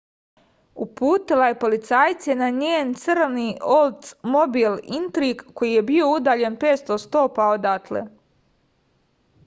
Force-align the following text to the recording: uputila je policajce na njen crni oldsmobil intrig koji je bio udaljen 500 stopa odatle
uputila 0.85 1.49
je 1.49 1.57
policajce 1.63 2.35
na 2.39 2.47
njen 2.55 2.93
crni 3.03 3.45
oldsmobil 3.75 4.79
intrig 5.01 5.45
koji 5.61 5.73
je 5.77 5.85
bio 5.91 6.09
udaljen 6.19 6.57
500 6.65 6.99
stopa 7.05 7.49
odatle 7.59 8.03